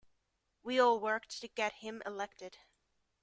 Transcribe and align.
We 0.63 0.79
all 0.79 0.99
worked 0.99 1.41
to 1.41 1.47
get 1.47 1.73
him 1.73 2.01
elected. 2.07 2.57